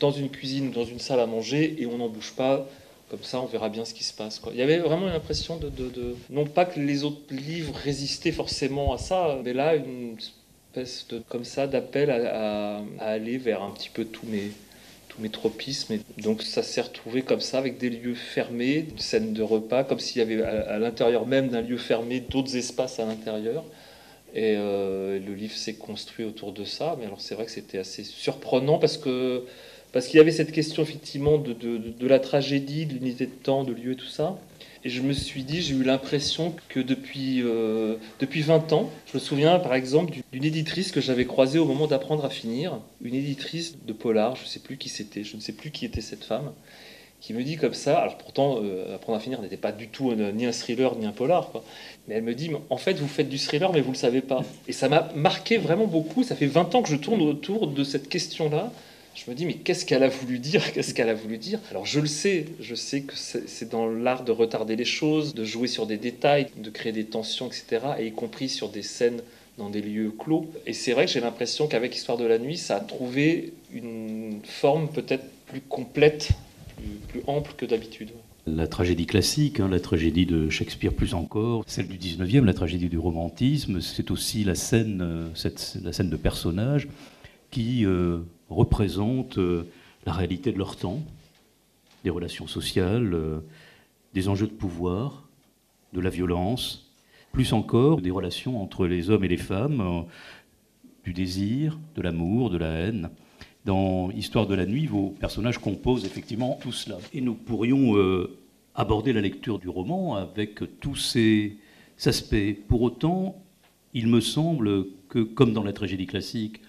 dans 0.00 0.10
une 0.10 0.30
cuisine, 0.30 0.70
dans 0.70 0.84
une 0.84 0.98
salle 0.98 1.20
à 1.20 1.26
manger, 1.26 1.76
et 1.78 1.86
on 1.86 1.98
n'en 1.98 2.08
bouge 2.08 2.32
pas. 2.34 2.66
Comme 3.10 3.22
ça, 3.24 3.42
on 3.42 3.46
verra 3.46 3.68
bien 3.68 3.84
ce 3.84 3.92
qui 3.92 4.04
se 4.04 4.14
passe. 4.14 4.38
Quoi. 4.38 4.52
Il 4.54 4.58
y 4.58 4.62
avait 4.62 4.78
vraiment 4.78 5.06
une 5.06 5.14
impression 5.14 5.58
de, 5.58 5.68
de, 5.68 5.90
de, 5.90 6.16
Non 6.30 6.46
pas 6.46 6.64
que 6.64 6.80
les 6.80 7.04
autres 7.04 7.20
livres 7.30 7.74
résistaient 7.74 8.32
forcément 8.32 8.94
à 8.94 8.98
ça, 8.98 9.38
mais 9.44 9.52
là, 9.52 9.74
une 9.74 10.16
comme 11.28 11.44
ça 11.44 11.66
d'appel 11.66 12.10
à, 12.10 12.82
aller 13.00 13.38
vers 13.38 13.62
un 13.62 13.70
petit 13.70 13.90
peu 13.90 14.04
tous 14.04 14.26
mes, 14.26 14.50
tous 15.08 15.20
mes 15.20 15.28
tropismes. 15.28 15.98
donc 16.18 16.42
ça 16.42 16.62
s'est 16.62 16.80
retrouvé 16.80 17.22
comme 17.22 17.40
ça 17.40 17.58
avec 17.58 17.78
des 17.78 17.90
lieux 17.90 18.14
fermés, 18.14 18.86
une 18.90 18.98
scène 18.98 19.32
de 19.32 19.42
repas, 19.42 19.84
comme 19.84 20.00
s'il 20.00 20.18
y 20.18 20.22
avait 20.22 20.42
à, 20.42 20.78
l'intérieur 20.78 21.26
même 21.26 21.48
d'un 21.48 21.60
lieu 21.60 21.76
fermé 21.76 22.20
d'autres 22.20 22.56
espaces 22.56 22.98
à 22.98 23.04
l'intérieur. 23.04 23.64
Et 24.34 24.54
euh, 24.56 25.18
le 25.18 25.34
livre 25.34 25.54
s'est 25.54 25.74
construit 25.74 26.24
autour 26.24 26.52
de 26.52 26.64
ça. 26.64 26.96
Mais 26.98 27.04
alors 27.04 27.20
c'est 27.20 27.34
vrai 27.34 27.44
que 27.44 27.50
c'était 27.50 27.78
assez 27.78 28.02
surprenant 28.02 28.78
parce 28.78 28.96
que 28.96 29.44
parce 29.92 30.06
qu'il 30.06 30.16
y 30.16 30.20
avait 30.20 30.30
cette 30.30 30.52
question 30.52 30.82
effectivement 30.82 31.36
de, 31.36 31.52
de 31.52 32.06
la 32.06 32.18
tragédie, 32.18 32.86
de 32.86 32.94
l'unité 32.94 33.26
de 33.26 33.32
temps, 33.32 33.62
de 33.62 33.74
lieu 33.74 33.92
et 33.92 33.96
tout 33.96 34.06
ça. 34.06 34.38
Et 34.84 34.88
je 34.88 35.00
me 35.00 35.12
suis 35.12 35.44
dit, 35.44 35.62
j'ai 35.62 35.74
eu 35.74 35.84
l'impression 35.84 36.54
que 36.68 36.80
depuis, 36.80 37.40
euh, 37.42 37.96
depuis 38.18 38.40
20 38.40 38.72
ans, 38.72 38.90
je 39.06 39.16
me 39.16 39.20
souviens 39.20 39.60
par 39.60 39.74
exemple 39.74 40.14
d'une 40.32 40.44
éditrice 40.44 40.90
que 40.90 41.00
j'avais 41.00 41.24
croisée 41.24 41.60
au 41.60 41.64
moment 41.64 41.86
d'apprendre 41.86 42.24
à 42.24 42.30
finir, 42.30 42.80
une 43.00 43.14
éditrice 43.14 43.76
de 43.84 43.92
polar, 43.92 44.34
je 44.34 44.42
ne 44.42 44.48
sais 44.48 44.58
plus 44.58 44.76
qui 44.78 44.88
c'était, 44.88 45.22
je 45.22 45.36
ne 45.36 45.40
sais 45.40 45.52
plus 45.52 45.70
qui 45.70 45.84
était 45.84 46.00
cette 46.00 46.24
femme, 46.24 46.52
qui 47.20 47.32
me 47.32 47.44
dit 47.44 47.56
comme 47.56 47.74
ça, 47.74 47.98
alors 47.98 48.18
pourtant 48.18 48.58
euh, 48.60 48.96
apprendre 48.96 49.18
à 49.18 49.20
finir 49.20 49.40
n'était 49.40 49.56
pas 49.56 49.70
du 49.70 49.86
tout 49.86 50.12
ni 50.12 50.46
un 50.46 50.52
thriller 50.52 50.96
ni 50.96 51.06
un 51.06 51.12
polar, 51.12 51.50
quoi, 51.52 51.62
mais 52.08 52.16
elle 52.16 52.24
me 52.24 52.34
dit, 52.34 52.50
en 52.68 52.76
fait 52.76 52.94
vous 52.94 53.06
faites 53.06 53.28
du 53.28 53.38
thriller 53.38 53.72
mais 53.72 53.82
vous 53.82 53.90
ne 53.90 53.94
le 53.94 53.98
savez 53.98 54.20
pas. 54.20 54.42
Et 54.66 54.72
ça 54.72 54.88
m'a 54.88 55.12
marqué 55.14 55.58
vraiment 55.58 55.86
beaucoup, 55.86 56.24
ça 56.24 56.34
fait 56.34 56.46
20 56.46 56.74
ans 56.74 56.82
que 56.82 56.88
je 56.88 56.96
tourne 56.96 57.22
autour 57.22 57.68
de 57.68 57.84
cette 57.84 58.08
question-là 58.08 58.72
je 59.14 59.30
me 59.30 59.36
dis, 59.36 59.44
mais 59.46 59.54
qu'est-ce 59.54 59.84
qu'elle 59.84 60.02
a 60.02 60.08
voulu 60.08 60.38
dire? 60.38 60.72
Qu'est-ce 60.72 60.94
qu'elle 60.94 61.08
a 61.08 61.14
voulu 61.14 61.38
dire? 61.38 61.60
Alors 61.70 61.86
je 61.86 62.00
le 62.00 62.06
sais, 62.06 62.46
je 62.60 62.74
sais 62.74 63.02
que 63.02 63.14
c'est 63.16 63.68
dans 63.68 63.86
l'art 63.88 64.24
de 64.24 64.32
retarder 64.32 64.76
les 64.76 64.84
choses, 64.84 65.34
de 65.34 65.44
jouer 65.44 65.68
sur 65.68 65.86
des 65.86 65.98
détails, 65.98 66.46
de 66.56 66.70
créer 66.70 66.92
des 66.92 67.04
tensions, 67.04 67.46
etc., 67.46 67.86
et 67.98 68.06
y 68.06 68.12
compris 68.12 68.48
sur 68.48 68.68
des 68.68 68.82
scènes 68.82 69.20
dans 69.58 69.68
des 69.68 69.82
lieux 69.82 70.12
clos. 70.18 70.50
Et 70.66 70.72
c'est 70.72 70.92
vrai 70.92 71.06
que 71.06 71.12
j'ai 71.12 71.20
l'impression 71.20 71.66
qu'avec 71.66 71.94
Histoire 71.94 72.16
de 72.16 72.24
la 72.24 72.38
nuit, 72.38 72.56
ça 72.56 72.76
a 72.76 72.80
trouvé 72.80 73.52
une 73.72 74.40
forme 74.44 74.88
peut-être 74.88 75.24
plus 75.46 75.60
complète, 75.60 76.30
plus, 77.08 77.20
ample 77.26 77.52
que 77.56 77.66
d'habitude. 77.66 78.10
La 78.46 78.66
tragédie 78.66 79.06
classique, 79.06 79.60
hein, 79.60 79.68
la 79.68 79.78
tragédie 79.78 80.26
de 80.26 80.48
Shakespeare 80.48 80.92
plus 80.92 81.14
encore, 81.14 81.62
celle 81.68 81.86
du 81.86 81.96
19e, 81.96 82.44
la 82.44 82.54
tragédie 82.54 82.88
du 82.88 82.98
romantisme, 82.98 83.80
c'est 83.80 84.10
aussi 84.10 84.42
la 84.42 84.56
scène, 84.56 85.00
euh, 85.00 85.50
la 85.84 85.92
scène 85.92 86.10
de 86.10 86.16
personnages 86.16 86.88
qui... 87.50 87.84
Euh, 87.84 88.20
représentent 88.52 89.38
euh, 89.38 89.68
la 90.06 90.12
réalité 90.12 90.52
de 90.52 90.58
leur 90.58 90.76
temps, 90.76 91.00
des 92.04 92.10
relations 92.10 92.46
sociales, 92.46 93.14
euh, 93.14 93.40
des 94.14 94.28
enjeux 94.28 94.46
de 94.46 94.52
pouvoir, 94.52 95.24
de 95.92 96.00
la 96.00 96.10
violence, 96.10 96.90
plus 97.32 97.52
encore 97.52 98.00
des 98.00 98.10
relations 98.10 98.62
entre 98.62 98.86
les 98.86 99.10
hommes 99.10 99.24
et 99.24 99.28
les 99.28 99.36
femmes, 99.36 99.80
euh, 99.80 100.02
du 101.04 101.12
désir, 101.12 101.78
de 101.96 102.02
l'amour, 102.02 102.50
de 102.50 102.58
la 102.58 102.70
haine. 102.70 103.10
Dans 103.64 104.10
Histoire 104.10 104.46
de 104.46 104.54
la 104.54 104.66
nuit, 104.66 104.86
vos 104.86 105.10
personnages 105.10 105.58
composent 105.58 106.04
effectivement 106.04 106.58
tout 106.60 106.72
cela. 106.72 106.98
Et 107.12 107.20
nous 107.20 107.34
pourrions 107.34 107.94
aborder 108.74 109.12
la 109.12 109.20
lecture 109.20 109.58
du 109.58 109.68
roman 109.68 110.16
avec 110.16 110.60
tous 110.80 110.96
ces 110.96 111.56
aspects. 112.04 112.56
Pour 112.68 112.82
autant, 112.82 113.36
il 113.94 114.06
me 114.06 114.20
semble 114.20 114.86
que, 115.08 115.20
comme 115.20 115.52
dans 115.52 115.62
la 115.62 115.72
tragédie 115.72 116.06
classique, 116.06 116.60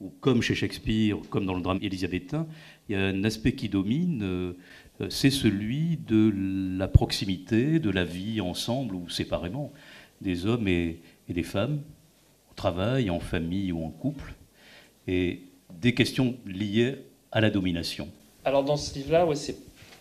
ou 0.00 0.12
comme 0.20 0.42
chez 0.42 0.54
Shakespeare, 0.54 1.16
comme 1.30 1.46
dans 1.46 1.54
le 1.54 1.62
drame 1.62 1.78
élisabétain, 1.82 2.46
il 2.88 2.92
y 2.92 2.96
a 2.96 3.04
un 3.04 3.24
aspect 3.24 3.52
qui 3.52 3.68
domine, 3.68 4.22
euh, 4.22 4.52
c'est 5.10 5.30
celui 5.30 5.96
de 5.96 6.32
la 6.78 6.88
proximité, 6.88 7.78
de 7.78 7.90
la 7.90 8.04
vie 8.04 8.40
ensemble 8.40 8.94
ou 8.94 9.08
séparément 9.08 9.72
des 10.20 10.46
hommes 10.46 10.66
et, 10.68 11.00
des 11.28 11.42
femmes, 11.42 11.80
au 12.50 12.54
travail, 12.54 13.10
en 13.10 13.20
famille 13.20 13.70
ou 13.72 13.84
en 13.84 13.90
couple, 13.90 14.34
et 15.06 15.42
des 15.80 15.94
questions 15.94 16.36
liées 16.46 16.96
à 17.30 17.40
la 17.40 17.50
domination. 17.50 18.08
Alors 18.44 18.64
dans 18.64 18.76
ce 18.76 18.94
livre-là, 18.94 19.26
c'est 19.34 19.56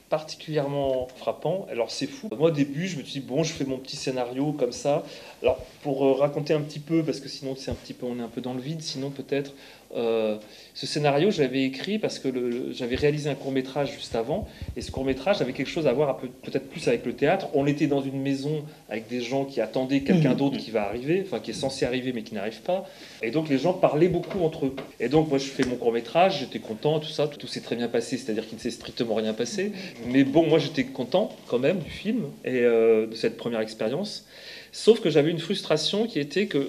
particulièrement 0.10 1.08
frappant. 1.18 1.68
Alors 1.70 1.92
c'est 1.92 2.08
fou. 2.08 2.30
Moi 2.38 2.50
au 2.50 2.54
début, 2.54 2.88
je 2.88 2.98
me 2.98 3.04
suis 3.04 3.20
dit 3.20 3.28
bon, 3.28 3.44
je 3.44 3.52
fais 3.52 3.66
mon 3.66 3.78
petit 3.78 3.98
scénario 3.98 4.54
comme 4.54 4.72
ça. 4.72 5.04
Alors 5.42 5.58
pour 5.84 6.06
euh, 6.06 6.14
raconter 6.14 6.54
un 6.54 6.62
petit 6.62 6.80
peu, 6.80 7.04
parce 7.04 7.20
que 7.20 7.30
sinon 7.30 7.56
c'est 7.56 7.72
un 7.72 7.76
petit 7.76 7.94
peu, 7.94 8.06
on 8.06 8.18
est 8.20 8.24
un 8.24 8.30
peu 8.30 8.42
dans 8.42 8.54
le 8.54 8.62
vide. 8.62 8.82
Sinon 8.82 9.10
peut-être 9.10 9.54
euh, 9.96 10.38
ce 10.74 10.86
scénario, 10.86 11.32
j'avais 11.32 11.64
écrit 11.64 11.98
parce 11.98 12.20
que 12.20 12.30
j'avais 12.72 12.96
réalisé 12.96 13.30
un 13.30 13.36
court 13.36 13.52
métrage 13.52 13.94
juste 13.94 14.16
avant, 14.16 14.48
et 14.76 14.82
ce 14.82 14.92
court 14.92 15.06
métrage 15.06 15.42
avait 15.42 15.54
quelque 15.54 15.70
chose 15.70 15.88
à 15.88 15.94
voir 15.94 16.18
peut-être 16.18 16.70
plus 16.70 16.88
avec 16.88 17.06
le 17.06 17.14
théâtre. 17.14 17.48
On 17.54 17.66
était 17.66 17.88
dans 17.88 18.02
une 18.02 18.22
maison 18.22 18.64
avec 18.90 19.08
des 19.08 19.22
gens 19.22 19.46
qui 19.46 19.62
attendaient 19.62 20.02
quelqu'un 20.02 20.34
mmh. 20.34 20.38
d'autre 20.38 20.58
qui 20.58 20.72
va 20.72 20.84
arriver, 20.84 21.24
enfin 21.26 21.40
qui 21.40 21.52
est 21.52 21.56
censé 21.56 21.86
arriver 21.86 22.14
mais 22.14 22.24
qui 22.24 22.36
n'arrive 22.36 22.62
pas, 22.62 22.86
et 23.22 23.32
donc 23.32 23.50
les 23.50 23.58
gens 23.58 23.74
parlaient 23.74 24.08
beaucoup 24.08 24.44
entre 24.44 24.68
eux. 24.68 24.76
Et 25.00 25.10
donc 25.10 25.30
moi 25.30 25.38
je 25.38 25.46
fais 25.46 25.64
mon 25.64 25.76
court 25.76 25.94
métrage, 25.94 26.40
j'étais 26.40 26.60
content, 26.60 27.00
tout 27.00 27.10
ça, 27.10 27.28
tout, 27.28 27.48
s'est 27.48 27.62
très 27.62 27.76
bien 27.76 27.88
passé, 27.88 28.18
c'est-à-dire 28.18 28.48
qu'il 28.48 28.58
ne 28.58 28.62
s'est 28.62 28.72
strictement 28.72 29.16
rien 29.16 29.34
passé, 29.34 29.72
mais 30.08 30.24
bon 30.24 30.48
moi 30.48 30.60
j'étais 30.60 30.84
content 30.84 31.36
quand 31.48 31.60
même 31.60 31.80
du 31.80 31.90
film 31.90 32.26
et 32.46 32.62
euh, 32.62 33.08
de 33.08 33.16
cette 33.16 33.38
première 33.38 33.62
expérience, 33.62 34.26
sauf 34.72 35.00
que 35.00 35.10
j'avais 35.10 35.32
une 35.32 35.40
frustration 35.40 36.08
qui 36.08 36.20
était 36.20 36.48
que 36.48 36.68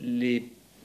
les 0.00 0.44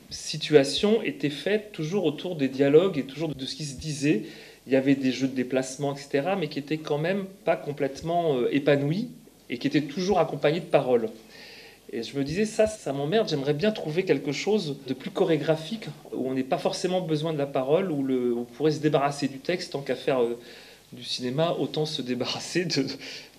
situation 0.09 1.01
était 1.01 1.29
faite 1.29 1.71
toujours 1.71 2.05
autour 2.05 2.35
des 2.35 2.47
dialogues 2.47 2.97
et 2.97 3.03
toujours 3.03 3.33
de 3.33 3.45
ce 3.45 3.55
qui 3.55 3.65
se 3.65 3.75
disait. 3.75 4.23
Il 4.65 4.73
y 4.73 4.75
avait 4.75 4.95
des 4.95 5.11
jeux 5.11 5.27
de 5.27 5.35
déplacement, 5.35 5.93
etc., 5.93 6.35
mais 6.37 6.49
qui 6.49 6.59
étaient 6.59 6.77
quand 6.77 6.97
même 6.97 7.25
pas 7.45 7.55
complètement 7.55 8.37
euh, 8.37 8.49
épanouis 8.51 9.09
et 9.49 9.57
qui 9.57 9.67
étaient 9.67 9.81
toujours 9.81 10.19
accompagnés 10.19 10.59
de 10.59 10.65
paroles. 10.65 11.09
Et 11.93 12.03
je 12.03 12.17
me 12.17 12.23
disais, 12.25 12.45
ça, 12.45 12.67
ça 12.67 12.91
m'emmerde, 12.91 13.29
j'aimerais 13.29 13.53
bien 13.53 13.71
trouver 13.71 14.03
quelque 14.03 14.33
chose 14.33 14.77
de 14.87 14.93
plus 14.93 15.09
chorégraphique, 15.09 15.85
où 16.11 16.29
on 16.29 16.33
n'ait 16.33 16.43
pas 16.43 16.57
forcément 16.57 16.99
besoin 16.99 17.31
de 17.31 17.37
la 17.37 17.45
parole, 17.45 17.91
où, 17.91 18.05
on 18.37 18.43
pourrait 18.43 18.71
se 18.71 18.79
débarrasser 18.79 19.29
du 19.29 19.39
texte, 19.39 19.71
tant 19.71 19.81
qu'à 19.81 19.95
faire 19.95 20.21
euh, 20.21 20.37
du 20.91 21.03
cinéma, 21.03 21.55
autant 21.57 21.85
se 21.85 22.01
débarrasser 22.01 22.65
de, 22.65 22.87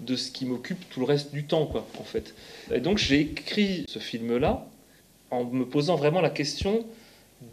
de 0.01 0.17
ce 0.17 0.31
qui 0.31 0.47
m'occupe 0.47 0.79
tout 0.89 1.01
le 1.01 1.07
reste 1.07 1.35
du 1.35 1.45
temps, 1.45 1.67
quoi, 1.67 1.87
en 1.99 2.05
fait. 2.05 2.35
Et 2.73 2.81
donc 2.81 2.97
j'ai 2.97 3.21
écrit 3.21 3.85
ce 3.87 3.99
film-là, 3.99 4.67
en 5.31 5.45
me 5.45 5.65
posant 5.65 5.97
vraiment 5.97 6.21
la 6.21 6.31
question 6.31 6.85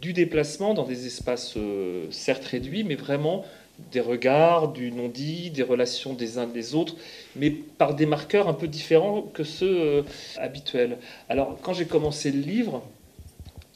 du 0.00 0.12
déplacement 0.12 0.74
dans 0.74 0.84
des 0.84 1.06
espaces 1.06 1.54
euh, 1.56 2.06
certes 2.10 2.44
réduits, 2.44 2.84
mais 2.84 2.96
vraiment 2.96 3.44
des 3.92 4.00
regards, 4.00 4.72
du 4.72 4.90
non-dit, 4.90 5.50
des 5.50 5.62
relations 5.62 6.14
des 6.14 6.38
uns 6.38 6.46
des 6.46 6.74
autres, 6.74 6.96
mais 7.36 7.50
par 7.50 7.94
des 7.94 8.06
marqueurs 8.06 8.48
un 8.48 8.54
peu 8.54 8.68
différents 8.68 9.22
que 9.22 9.44
ceux 9.44 9.80
euh, 9.80 10.02
habituels. 10.38 10.98
Alors, 11.28 11.58
quand 11.62 11.74
j'ai 11.74 11.84
commencé 11.84 12.32
le 12.32 12.40
livre, 12.40 12.82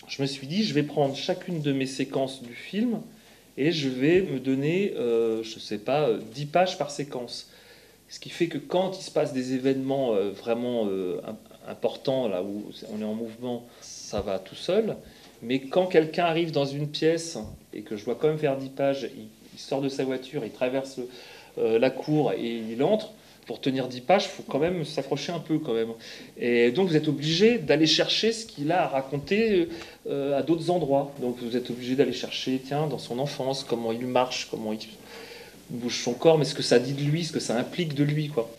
je 0.09 0.23
me 0.23 0.27
suis 0.27 0.47
dit, 0.47 0.65
je 0.65 0.75
vais 0.75 0.83
prendre 0.83 1.15
chacune 1.15 1.61
de 1.61 1.73
mes 1.73 1.87
séquences 1.87 2.43
du 2.43 2.55
film 2.55 3.01
et 3.57 3.73
je 3.73 3.89
vais 3.89 4.23
me 4.23 4.41
donner, 4.41 4.95
euh, 4.97 5.43
je 5.43 5.57
ne 5.57 5.61
sais 5.61 5.79
pas, 5.79 6.09
10 6.35 6.47
pages 6.47 6.79
par 6.79 6.91
séquence. 6.91 7.51
Ce 8.09 8.19
qui 8.19 8.31
fait 8.31 8.49
que 8.49 8.59
quand 8.59 8.99
il 8.99 9.03
se 9.03 9.11
passe 9.11 9.33
des 9.33 9.53
événements 9.53 10.15
vraiment 10.33 10.89
important, 11.69 12.27
là 12.27 12.43
où 12.43 12.65
on 12.93 13.01
est 13.01 13.05
en 13.05 13.15
mouvement, 13.15 13.69
ça 14.11 14.21
va 14.21 14.41
tout 14.41 14.57
seul. 14.57 14.97
Mais 15.41 15.61
quand 15.61 15.87
quelqu'un 15.87 16.25
arrive 16.25 16.51
dans 16.51 16.65
une 16.65 16.89
pièce 16.89 17.39
et 17.73 17.83
que 17.83 17.97
je 17.97 18.05
vois 18.05 18.17
quand 18.17 18.27
même 18.27 18.39
faire 18.39 18.57
10 18.57 18.71
pages, 18.71 19.09
il, 19.17 19.59
sort 19.59 19.81
de 19.83 19.89
sa 19.89 20.05
voiture, 20.05 20.43
il 20.45 20.51
traverse 20.51 21.01
euh, 21.59 21.79
la 21.79 21.91
cour 21.91 22.33
et 22.33 22.63
il 22.73 22.83
entre, 22.83 23.13
pour 23.47 23.61
tenir 23.61 23.89
10 23.89 24.01
pages, 24.01 24.25
il 24.25 24.29
faut 24.29 24.43
quand 24.43 24.59
même 24.59 24.85
s'accrocher 24.85 25.33
un 25.33 25.39
peu 25.39 25.59
quand 25.59 25.75
même. 25.75 25.91
Et 26.39 26.71
donc 26.73 26.89
vous 26.89 26.97
êtes 26.97 27.09
obligé 27.09 27.59
d'aller 27.59 27.87
chercher 27.87 28.33
ce 28.33 28.47
qu'il 28.47 28.73
a 28.73 28.85
à 28.85 28.89
raconter 28.89 29.69
euh, 30.09 30.39
à 30.39 30.43
d'autres 30.43 30.71
endroits. 30.71 31.13
Donc 31.21 31.37
vous 31.41 31.57
êtes 31.57 31.71
obligé 31.71 31.95
d'aller 31.95 32.13
chercher, 32.13 32.61
tiens, 32.65 32.87
dans 32.87 32.99
son 32.99 33.19
enfance, 33.19 33.65
comment 33.65 33.93
il 33.93 34.07
marche, 34.07 34.49
comment 34.51 34.73
il 34.73 34.89
bouge 35.69 36.03
son 36.03 36.15
corps, 36.15 36.39
mais 36.39 36.45
ce 36.45 36.55
que 36.55 36.63
ça 36.63 36.79
dit 36.79 36.95
de 36.95 37.03
lui, 37.03 37.25
ce 37.25 37.33
que 37.33 37.41
ça 37.41 37.57
implique 37.57 37.95
de 37.95 38.03
lui, 38.03 38.29
quoi. 38.29 38.51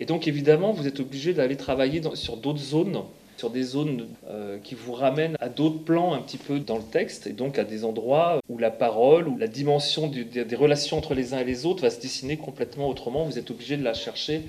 Et 0.00 0.06
donc 0.06 0.26
évidemment, 0.26 0.72
vous 0.72 0.86
êtes 0.86 1.00
obligé 1.00 1.34
d'aller 1.34 1.56
travailler 1.56 2.00
sur 2.14 2.36
d'autres 2.36 2.58
zones, 2.58 3.02
sur 3.38 3.50
des 3.50 3.62
zones 3.62 4.08
euh, 4.28 4.58
qui 4.62 4.74
vous 4.74 4.92
ramènent 4.92 5.36
à 5.40 5.48
d'autres 5.48 5.84
plans 5.84 6.12
un 6.12 6.20
petit 6.20 6.38
peu 6.38 6.58
dans 6.58 6.76
le 6.76 6.82
texte, 6.82 7.26
et 7.26 7.32
donc 7.32 7.58
à 7.58 7.64
des 7.64 7.84
endroits 7.84 8.40
où 8.48 8.58
la 8.58 8.70
parole, 8.70 9.28
ou 9.28 9.38
la 9.38 9.46
dimension 9.46 10.08
des 10.08 10.56
relations 10.56 10.98
entre 10.98 11.14
les 11.14 11.34
uns 11.34 11.38
et 11.38 11.44
les 11.44 11.64
autres 11.64 11.82
va 11.82 11.90
se 11.90 12.00
dessiner 12.00 12.36
complètement 12.36 12.88
autrement. 12.88 13.24
Vous 13.24 13.38
êtes 13.38 13.50
obligé 13.50 13.76
de 13.76 13.84
la 13.84 13.94
chercher 13.94 14.42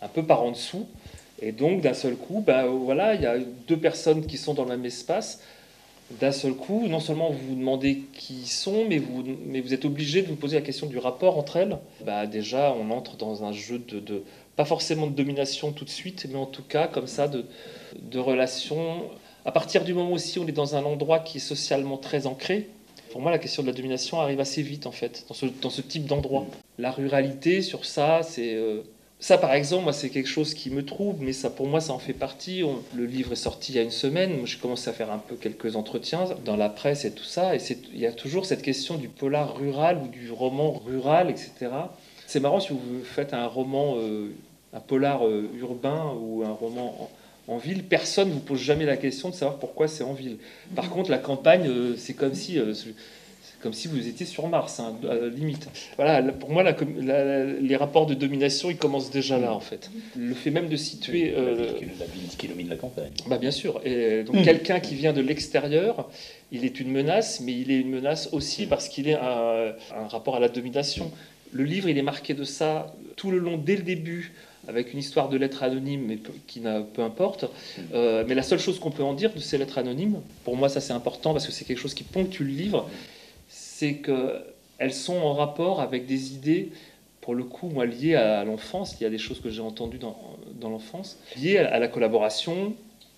un 0.00 0.08
peu 0.08 0.22
par 0.22 0.42
en 0.42 0.52
dessous. 0.52 0.86
Et 1.42 1.52
donc 1.52 1.82
d'un 1.82 1.92
seul 1.92 2.14
coup, 2.14 2.42
ben, 2.46 2.66
voilà, 2.66 3.14
il 3.14 3.22
y 3.22 3.26
a 3.26 3.36
deux 3.68 3.76
personnes 3.76 4.24
qui 4.26 4.38
sont 4.38 4.54
dans 4.54 4.62
le 4.62 4.70
même 4.70 4.86
espace. 4.86 5.42
D'un 6.20 6.32
seul 6.32 6.54
coup, 6.54 6.86
non 6.86 7.00
seulement 7.00 7.30
vous 7.30 7.48
vous 7.48 7.54
demandez 7.56 8.02
qui 8.12 8.46
sont, 8.46 8.84
mais 8.88 8.98
vous, 8.98 9.74
êtes 9.74 9.84
obligé 9.84 10.22
de 10.22 10.28
vous 10.28 10.36
poser 10.36 10.56
la 10.56 10.62
question 10.62 10.86
du 10.86 10.98
rapport 10.98 11.36
entre 11.36 11.56
elles. 11.56 11.78
Ben, 12.04 12.26
déjà, 12.26 12.72
on 12.72 12.90
entre 12.90 13.16
dans 13.16 13.44
un 13.44 13.52
jeu 13.52 13.78
de 13.78 14.22
pas 14.56 14.64
forcément 14.64 15.06
de 15.06 15.12
domination 15.12 15.70
tout 15.70 15.84
de 15.84 15.90
suite, 15.90 16.26
mais 16.30 16.38
en 16.38 16.46
tout 16.46 16.62
cas 16.62 16.88
comme 16.88 17.06
ça 17.06 17.28
de, 17.28 17.44
relations. 18.18 19.10
À 19.44 19.52
partir 19.52 19.84
du 19.84 19.94
moment 19.94 20.12
aussi 20.12 20.38
on 20.38 20.48
est 20.48 20.52
dans 20.52 20.74
un 20.74 20.84
endroit 20.84 21.20
qui 21.20 21.36
est 21.36 21.40
socialement 21.40 21.98
très 21.98 22.26
ancré, 22.26 22.68
pour 23.12 23.20
moi 23.20 23.30
la 23.30 23.38
question 23.38 23.62
de 23.62 23.68
la 23.68 23.74
domination 23.74 24.20
arrive 24.20 24.40
assez 24.40 24.62
vite 24.62 24.86
en 24.86 24.92
fait, 24.92 25.24
dans 25.28 25.34
ce, 25.34 25.46
dans 25.46 25.70
ce 25.70 25.82
type 25.82 26.06
d'endroit. 26.06 26.46
La 26.78 26.90
ruralité 26.90 27.62
sur 27.62 27.84
ça, 27.84 28.22
c'est... 28.22 28.54
Euh, 28.54 28.82
ça, 29.18 29.38
par 29.38 29.54
exemple, 29.54 29.84
moi, 29.84 29.94
c'est 29.94 30.10
quelque 30.10 30.28
chose 30.28 30.52
qui 30.52 30.70
me 30.70 30.84
trouble, 30.84 31.24
mais 31.24 31.32
ça, 31.32 31.48
pour 31.48 31.66
moi, 31.66 31.80
ça 31.80 31.94
en 31.94 31.98
fait 31.98 32.12
partie. 32.12 32.62
le 32.94 33.06
livre 33.06 33.32
est 33.32 33.36
sorti 33.36 33.72
il 33.72 33.76
y 33.76 33.78
a 33.78 33.82
une 33.82 33.90
semaine. 33.90 34.46
J'ai 34.46 34.58
commencé 34.58 34.90
à 34.90 34.92
faire 34.92 35.10
un 35.10 35.18
peu 35.18 35.36
quelques 35.36 35.74
entretiens 35.74 36.26
dans 36.44 36.56
la 36.56 36.68
presse 36.68 37.06
et 37.06 37.12
tout 37.12 37.24
ça. 37.24 37.56
Et 37.56 37.60
il 37.94 37.98
y 37.98 38.06
a 38.06 38.12
toujours 38.12 38.44
cette 38.44 38.62
question 38.62 38.96
du 38.96 39.08
polar 39.08 39.56
rural 39.56 39.98
ou 40.04 40.08
du 40.08 40.30
roman 40.30 40.72
rural, 40.72 41.30
etc. 41.30 41.52
C'est 42.26 42.40
marrant 42.40 42.60
si 42.60 42.70
vous 42.74 43.04
faites 43.04 43.32
un 43.32 43.46
roman 43.46 43.94
euh, 43.96 44.34
un 44.74 44.80
polar 44.80 45.26
euh, 45.26 45.48
urbain 45.58 46.12
ou 46.20 46.44
un 46.44 46.52
roman 46.52 47.10
en, 47.48 47.56
ville, 47.56 47.84
personne 47.84 48.28
ne 48.28 48.34
vous 48.34 48.40
pose 48.40 48.60
jamais 48.60 48.84
la 48.84 48.96
question 48.96 49.30
de 49.30 49.34
savoir 49.34 49.58
pourquoi 49.58 49.88
c'est 49.88 50.04
en 50.04 50.12
ville. 50.12 50.36
Par 50.74 50.90
contre, 50.90 51.10
la 51.10 51.18
campagne, 51.18 51.68
euh, 51.68 51.96
c'est 51.96 52.14
comme 52.14 52.34
si 52.34 52.58
comme 53.66 53.72
si 53.72 53.88
vous 53.88 54.06
étiez 54.06 54.26
sur 54.26 54.46
Mars, 54.46 54.78
hein, 54.78 54.94
à 55.10 55.14
la 55.16 55.26
limite. 55.26 55.68
Voilà, 55.96 56.22
pour 56.22 56.52
moi, 56.52 56.62
les 56.62 57.76
rapports 57.76 58.06
de 58.06 58.14
domination, 58.14 58.70
ils 58.70 58.76
commencent 58.76 59.10
déjà 59.10 59.40
là, 59.40 59.52
en 59.52 59.58
fait. 59.58 59.90
Le 60.16 60.34
fait 60.34 60.52
même 60.52 60.68
de 60.68 60.76
situer... 60.76 61.32
la, 61.32 62.06
ville, 62.06 62.28
qui 62.38 62.46
domine 62.46 62.68
la 62.68 62.76
campagne. 62.76 63.10
Bah, 63.26 63.38
bien 63.38 63.50
sûr. 63.50 63.80
Et 63.84 64.22
donc, 64.22 64.44
quelqu'un 64.44 64.78
qui 64.78 64.94
vient 64.94 65.12
de 65.12 65.20
l'extérieur, 65.20 66.08
il 66.52 66.64
est 66.64 66.78
une 66.78 66.92
menace, 66.92 67.40
mais 67.40 67.54
il 67.54 67.72
est 67.72 67.80
une 67.80 67.90
menace 67.90 68.28
aussi 68.30 68.66
parce 68.66 68.88
qu'il 68.88 69.08
est 69.08 69.14
un, 69.14 69.74
un, 69.96 70.06
rapport 70.08 70.36
à 70.36 70.40
la 70.40 70.48
domination. 70.48 71.10
Le 71.50 71.64
livre, 71.64 71.88
il 71.88 71.98
est 71.98 72.02
marqué 72.02 72.34
de 72.34 72.44
ça 72.44 72.94
tout 73.16 73.32
le 73.32 73.38
long, 73.38 73.56
dès 73.58 73.74
le 73.74 73.82
début 73.82 74.32
avec 74.68 74.92
une 74.92 74.98
histoire 74.98 75.28
de 75.28 75.36
lettres 75.36 75.62
anonymes, 75.62 76.04
mais 76.06 76.18
qui 76.46 76.60
n'a 76.60 76.80
peu 76.80 77.02
importe. 77.02 77.46
Euh, 77.94 78.24
mais 78.26 78.34
la 78.34 78.42
seule 78.42 78.58
chose 78.58 78.78
qu'on 78.78 78.90
peut 78.90 79.02
en 79.02 79.14
dire 79.14 79.32
de 79.32 79.38
ces 79.38 79.58
lettres 79.58 79.78
anonymes, 79.78 80.20
pour 80.44 80.56
moi 80.56 80.68
ça 80.68 80.80
c'est 80.80 80.92
important 80.92 81.32
parce 81.32 81.46
que 81.46 81.52
c'est 81.52 81.64
quelque 81.64 81.78
chose 81.78 81.94
qui 81.94 82.04
ponctue 82.04 82.42
le 82.42 82.50
livre, 82.50 82.88
c'est 83.78 83.96
qu'elles 83.96 84.94
sont 84.94 85.16
en 85.16 85.34
rapport 85.34 85.82
avec 85.82 86.06
des 86.06 86.32
idées, 86.32 86.70
pour 87.20 87.34
le 87.34 87.44
coup, 87.44 87.68
moi 87.68 87.84
liées 87.84 88.14
à 88.14 88.42
l'enfance. 88.42 88.96
Il 88.98 89.04
y 89.04 89.06
a 89.06 89.10
des 89.10 89.18
choses 89.18 89.40
que 89.40 89.50
j'ai 89.50 89.60
entendues 89.60 89.98
dans, 89.98 90.16
l'enfance, 90.62 91.18
liées 91.36 91.58
à 91.58 91.78
la 91.78 91.86
collaboration, 91.86 92.74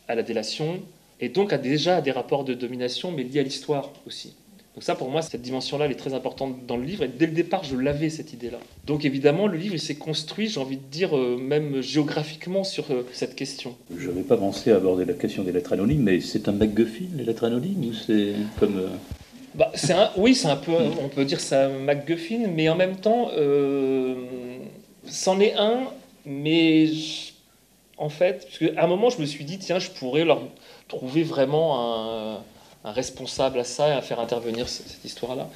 à 0.09 0.17
la 0.17 0.25
délation, 0.25 0.81
et 1.21 1.29
donc 1.29 1.53
à 1.53 1.59
déjà 1.59 2.01
des 2.01 2.11
rapports 2.11 2.43
de 2.43 2.55
domination, 2.55 3.13
mais 3.13 3.23
liés 3.23 3.39
à 3.39 3.43
l'histoire 3.45 3.93
aussi. 4.05 4.35
Donc 4.75 4.83
ça, 4.83 4.97
pour 4.97 5.11
moi, 5.11 5.23
cette 5.23 5.43
dimension-là, 5.43 5.85
elle 5.85 5.93
est 5.93 5.95
très 5.95 6.15
importante 6.15 6.67
dans 6.67 6.77
le 6.77 6.85
livre. 6.85 7.05
Et 7.05 7.09
dès 7.09 7.27
le 7.27 7.33
départ, 7.33 7.63
je 7.63 7.77
l'avais, 7.77 8.11
cette 8.11 8.33
idée-là. 8.33 8.59
Donc 8.85 9.05
évidemment, 9.05 9.47
le 9.47 9.57
livre, 9.57 9.75
il 9.75 9.81
s'est 9.81 9.95
construit, 9.95 10.49
j'ai 10.49 10.59
envie 10.59 10.77
de 10.77 10.91
dire, 10.91 11.17
euh, 11.17 11.37
même 11.37 11.81
géographiquement 11.83 12.65
sur 12.65 12.91
euh, 12.91 13.07
cette 13.13 13.37
question. 13.37 13.77
Je 13.97 14.09
n'avais 14.09 14.23
pas 14.23 14.37
pensé 14.37 14.73
à 14.73 14.77
aborder 14.77 15.05
la 15.05 15.15
question 15.15 15.45
des 15.45 15.53
lettres 15.53 15.73
anonymes, 15.73 16.03
mais 16.03 16.21
c'est 16.21 16.49
un 16.49 16.53
MacGuffin, 16.53 17.07
les 17.17 17.25
lettres 17.25 17.45
anonymes, 17.45 17.91
ou 17.91 17.93
c'est 17.93 18.35
comme... 18.59 18.83
Euh, 19.59 19.65
bah, 19.95 20.13
oui, 20.17 20.35
c'est 20.35 20.49
un 20.49 20.57
peu, 20.57 20.73
on 20.73 21.09
peut 21.09 21.25
dire 21.25 21.39
un 21.53 21.69
MacGuffin, 21.69 22.47
mais 22.49 22.69
en 22.69 22.77
même 22.77 22.97
temps, 22.97 23.31
c'en 25.07 25.41
est 25.41 25.55
un, 25.55 25.81
mais 26.27 26.89
en 27.97 28.09
fait, 28.09 28.47
parce 28.47 28.59
qu'à 28.59 28.85
un 28.85 28.87
moment, 28.87 29.11
je 29.11 29.21
me 29.21 29.27
suis 29.27 29.45
dit, 29.45 29.59
tiens, 29.59 29.79
je 29.79 29.91
pourrais 29.91 30.25
leur 30.25 30.43
trouver 30.87 31.23
vraiment 31.23 32.41
un 32.85 32.93
responsable 32.93 33.59
à 33.59 33.65
ça 33.65 33.89
et 33.89 33.93
à 33.93 34.03
faire 34.03 34.21
intervenir 34.21 34.69
cette 34.69 35.05
histoire-là. 35.05 35.49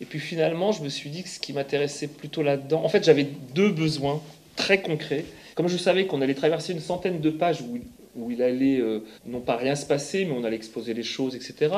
Et 0.00 0.04
puis 0.04 0.18
finalement, 0.18 0.72
je 0.72 0.82
me 0.82 0.88
suis 0.88 1.10
dit 1.10 1.22
que 1.22 1.28
ce 1.28 1.40
qui 1.40 1.52
m'intéressait 1.52 2.08
plutôt 2.08 2.42
là-dedans, 2.42 2.84
en 2.84 2.88
fait, 2.88 3.04
j'avais 3.04 3.24
deux 3.54 3.70
besoins 3.70 4.20
très 4.54 4.82
concret. 4.82 5.24
Comme 5.54 5.68
je 5.68 5.76
savais 5.76 6.06
qu'on 6.06 6.20
allait 6.20 6.34
traverser 6.34 6.72
une 6.72 6.80
centaine 6.80 7.20
de 7.20 7.30
pages 7.30 7.62
où, 7.62 7.78
où 8.14 8.30
il 8.30 8.42
allait 8.42 8.78
euh, 8.78 9.00
non 9.24 9.40
pas 9.40 9.56
rien 9.56 9.74
se 9.74 9.86
passer, 9.86 10.26
mais 10.26 10.34
on 10.36 10.44
allait 10.44 10.56
exposer 10.56 10.92
les 10.92 11.02
choses, 11.02 11.34
etc., 11.34 11.74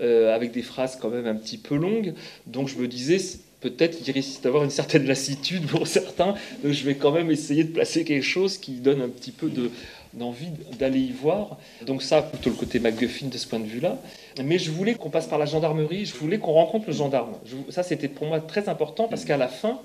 euh, 0.00 0.34
avec 0.34 0.52
des 0.52 0.62
phrases 0.62 0.96
quand 0.96 1.10
même 1.10 1.26
un 1.26 1.34
petit 1.34 1.58
peu 1.58 1.76
longues, 1.76 2.14
donc 2.46 2.68
je 2.68 2.76
me 2.76 2.88
disais, 2.88 3.18
peut-être 3.60 4.02
qu'il 4.02 4.12
risque 4.14 4.42
d'avoir 4.42 4.64
une 4.64 4.70
certaine 4.70 5.06
lassitude 5.06 5.66
pour 5.66 5.86
certains, 5.86 6.34
donc 6.62 6.72
je 6.72 6.84
vais 6.84 6.94
quand 6.94 7.12
même 7.12 7.30
essayer 7.30 7.64
de 7.64 7.72
placer 7.72 8.04
quelque 8.04 8.24
chose 8.24 8.58
qui 8.58 8.72
donne 8.72 9.00
un 9.00 9.08
petit 9.08 9.32
peu 9.32 9.48
de, 9.48 9.70
d'envie 10.14 10.48
d'aller 10.78 11.00
y 11.00 11.12
voir. 11.12 11.58
Donc 11.86 12.02
ça, 12.02 12.22
plutôt 12.22 12.50
le 12.50 12.56
côté 12.56 12.80
MacGuffin 12.80 13.26
de 13.26 13.38
ce 13.38 13.46
point 13.46 13.60
de 13.60 13.66
vue-là. 13.66 13.98
Mais 14.42 14.58
je 14.58 14.70
voulais 14.70 14.94
qu'on 14.94 15.10
passe 15.10 15.26
par 15.26 15.38
la 15.38 15.46
gendarmerie, 15.46 16.06
je 16.06 16.14
voulais 16.14 16.38
qu'on 16.38 16.52
rencontre 16.52 16.86
le 16.86 16.92
gendarme. 16.92 17.34
ça, 17.70 17.82
c'était 17.82 18.08
pour 18.08 18.26
moi 18.26 18.40
très 18.40 18.68
important 18.68 19.08
parce 19.08 19.24
qu'à 19.24 19.36
la 19.36 19.48
fin, 19.48 19.80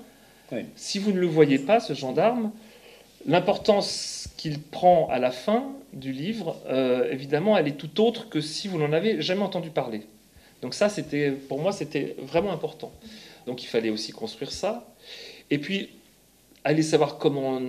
si 0.76 0.98
vous 0.98 1.12
ne 1.12 1.18
le 1.18 1.26
voyez 1.26 1.58
pas, 1.58 1.80
ce 1.80 1.94
gendarme, 1.94 2.50
l'importance 3.26 4.28
qu'il 4.36 4.60
prend 4.60 5.08
à 5.08 5.18
la 5.18 5.30
fin 5.30 5.72
du 5.92 6.12
livre, 6.12 6.56
euh, 6.66 7.10
évidemment, 7.10 7.56
elle 7.56 7.68
est 7.68 7.76
tout 7.76 8.00
autre 8.00 8.28
que 8.28 8.40
si 8.40 8.68
vous 8.68 8.78
n'en 8.78 8.92
avez 8.92 9.22
jamais 9.22 9.42
entendu 9.42 9.70
parler. 9.70 10.02
Donc 10.62 10.74
ça, 10.74 10.88
c'était 10.88 11.30
pour 11.30 11.60
moi, 11.60 11.72
c'était 11.72 12.16
vraiment 12.22 12.52
important. 12.52 12.92
Donc 13.46 13.62
il 13.62 13.66
fallait 13.66 13.90
aussi 13.90 14.12
construire 14.12 14.52
ça. 14.52 14.86
Et 15.50 15.58
puis, 15.58 15.90
aller 16.64 16.82
savoir 16.82 17.18
comment 17.18 17.60